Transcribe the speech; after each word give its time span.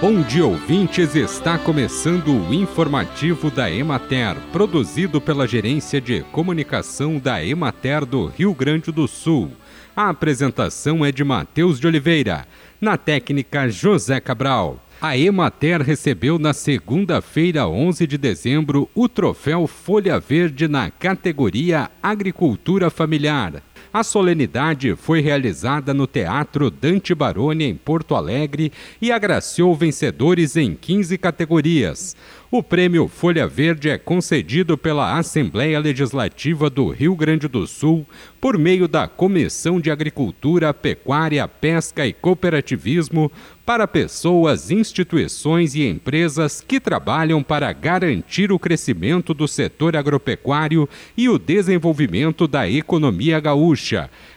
Bom 0.00 0.22
dia, 0.22 0.46
ouvintes! 0.46 1.16
Está 1.16 1.58
começando 1.58 2.28
o 2.28 2.54
informativo 2.54 3.50
da 3.50 3.68
Emater, 3.68 4.36
produzido 4.52 5.20
pela 5.20 5.44
Gerência 5.44 6.00
de 6.00 6.22
Comunicação 6.30 7.18
da 7.18 7.44
Emater 7.44 8.06
do 8.06 8.26
Rio 8.26 8.54
Grande 8.54 8.92
do 8.92 9.08
Sul. 9.08 9.50
A 9.96 10.08
apresentação 10.08 11.04
é 11.04 11.10
de 11.10 11.24
Matheus 11.24 11.80
de 11.80 11.88
Oliveira, 11.88 12.46
na 12.80 12.96
técnica 12.96 13.68
José 13.68 14.20
Cabral. 14.20 14.78
A 15.00 15.18
Emater 15.18 15.82
recebeu 15.82 16.38
na 16.38 16.52
segunda-feira, 16.52 17.66
11 17.66 18.06
de 18.06 18.16
dezembro, 18.16 18.88
o 18.94 19.08
troféu 19.08 19.66
Folha 19.66 20.20
Verde 20.20 20.68
na 20.68 20.92
categoria 20.92 21.90
Agricultura 22.00 22.88
Familiar. 22.88 23.64
A 23.92 24.02
solenidade 24.02 24.94
foi 24.96 25.20
realizada 25.20 25.94
no 25.94 26.06
Teatro 26.06 26.70
Dante 26.70 27.14
Baroni, 27.14 27.64
em 27.64 27.74
Porto 27.74 28.14
Alegre, 28.14 28.72
e 29.00 29.10
agraciou 29.10 29.74
vencedores 29.74 30.56
em 30.56 30.74
15 30.74 31.16
categorias. 31.18 32.16
O 32.50 32.62
prêmio 32.62 33.08
Folha 33.08 33.46
Verde 33.46 33.90
é 33.90 33.98
concedido 33.98 34.78
pela 34.78 35.18
Assembleia 35.18 35.78
Legislativa 35.78 36.70
do 36.70 36.88
Rio 36.88 37.14
Grande 37.14 37.46
do 37.46 37.66
Sul 37.66 38.06
por 38.40 38.56
meio 38.56 38.88
da 38.88 39.06
Comissão 39.06 39.78
de 39.78 39.90
Agricultura, 39.90 40.72
Pecuária, 40.72 41.46
Pesca 41.46 42.06
e 42.06 42.12
Cooperativismo 42.14 43.30
para 43.66 43.86
pessoas, 43.86 44.70
instituições 44.70 45.74
e 45.74 45.86
empresas 45.86 46.62
que 46.62 46.80
trabalham 46.80 47.42
para 47.42 47.70
garantir 47.70 48.50
o 48.50 48.58
crescimento 48.58 49.34
do 49.34 49.46
setor 49.46 49.94
agropecuário 49.94 50.88
e 51.14 51.28
o 51.28 51.38
desenvolvimento 51.38 52.48
da 52.48 52.66
economia 52.66 53.38
gaúcha. 53.38 53.67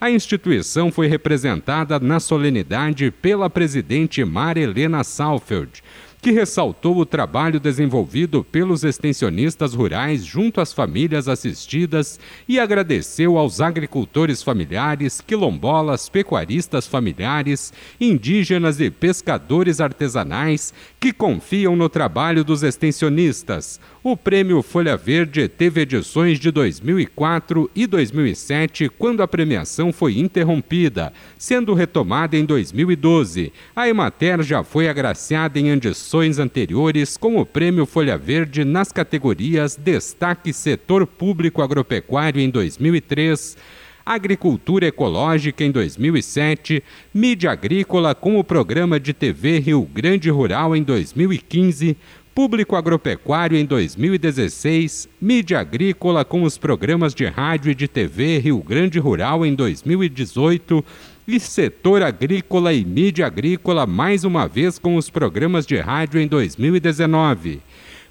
A 0.00 0.10
instituição 0.10 0.92
foi 0.92 1.06
representada 1.06 1.98
na 1.98 2.20
solenidade 2.20 3.10
pela 3.10 3.48
presidente 3.48 4.24
Maria 4.24 4.64
Helena 4.64 5.02
Salfeld 5.02 5.82
que 6.26 6.32
ressaltou 6.32 6.96
o 6.96 7.06
trabalho 7.06 7.60
desenvolvido 7.60 8.42
pelos 8.42 8.82
extensionistas 8.82 9.74
rurais 9.74 10.24
junto 10.24 10.60
às 10.60 10.72
famílias 10.72 11.28
assistidas 11.28 12.18
e 12.48 12.58
agradeceu 12.58 13.38
aos 13.38 13.60
agricultores 13.60 14.42
familiares, 14.42 15.20
quilombolas, 15.20 16.08
pecuaristas 16.08 16.84
familiares, 16.84 17.72
indígenas 18.00 18.80
e 18.80 18.90
pescadores 18.90 19.80
artesanais 19.80 20.74
que 20.98 21.12
confiam 21.12 21.76
no 21.76 21.88
trabalho 21.88 22.42
dos 22.42 22.64
extensionistas. 22.64 23.78
O 24.02 24.16
prêmio 24.16 24.62
Folha 24.62 24.96
Verde 24.96 25.48
teve 25.48 25.80
edições 25.80 26.38
de 26.38 26.50
2004 26.52 27.70
e 27.74 27.86
2007, 27.88 28.88
quando 28.88 29.20
a 29.20 29.26
premiação 29.28 29.92
foi 29.92 30.18
interrompida, 30.18 31.12
sendo 31.36 31.74
retomada 31.74 32.36
em 32.36 32.44
2012. 32.44 33.52
A 33.74 33.88
Emater 33.88 34.42
já 34.42 34.62
foi 34.62 34.88
agraciada 34.88 35.58
em 35.58 35.70
edições 36.16 36.38
anteriores 36.38 37.16
com 37.16 37.36
o 37.36 37.44
prêmio 37.44 37.84
Folha 37.84 38.16
Verde 38.16 38.64
nas 38.64 38.90
categorias 38.90 39.76
Destaque 39.76 40.52
Setor 40.52 41.06
Público 41.06 41.60
Agropecuário 41.60 42.40
em 42.40 42.48
2003. 42.48 43.56
Agricultura 44.04 44.86
Ecológica 44.86 45.62
em 45.64 45.70
2007, 45.70 46.82
Mídia 47.12 47.50
Agrícola 47.50 48.14
com 48.14 48.38
o 48.38 48.44
programa 48.44 48.98
de 48.98 49.12
TV 49.12 49.58
Rio 49.58 49.82
Grande 49.82 50.30
Rural 50.30 50.74
em 50.74 50.82
2015, 50.82 51.96
Público 52.34 52.76
Agropecuário 52.76 53.58
em 53.58 53.64
2016, 53.64 55.08
Mídia 55.20 55.58
Agrícola 55.58 56.24
com 56.24 56.44
os 56.44 56.56
programas 56.56 57.14
de 57.14 57.26
rádio 57.26 57.72
e 57.72 57.74
de 57.74 57.88
TV 57.88 58.38
Rio 58.38 58.62
Grande 58.62 58.98
Rural 58.98 59.44
em 59.44 59.54
2018 59.54 60.84
e 61.26 61.40
Setor 61.40 62.02
Agrícola 62.02 62.72
e 62.72 62.84
Mídia 62.84 63.26
Agrícola 63.26 63.86
mais 63.86 64.22
uma 64.22 64.46
vez 64.46 64.78
com 64.78 64.96
os 64.96 65.10
programas 65.10 65.66
de 65.66 65.76
rádio 65.76 66.20
em 66.20 66.28
2019. 66.28 67.60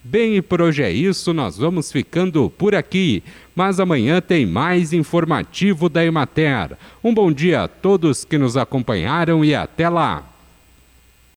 Bem, 0.04 0.36
e 0.36 0.42
por 0.42 0.62
hoje 0.62 0.84
é 0.84 0.92
isso, 0.92 1.34
nós 1.34 1.58
vamos 1.58 1.92
ficando 1.92 2.50
por 2.50 2.76
aqui, 2.76 3.24
mas 3.56 3.80
amanhã 3.80 4.22
tem 4.22 4.46
mais 4.46 4.94
informativo 4.94 5.90
da 5.90 6.06
Emater. 6.06 6.78
Um 7.04 7.14
bom 7.14 7.32
dia 7.32 7.64
a 7.64 7.68
todos 7.68 8.26
que 8.26 8.38
nos 8.38 8.58
acompanharam 8.58 9.44
e 9.44 9.56
até 9.56 9.88
lá! 9.90 10.35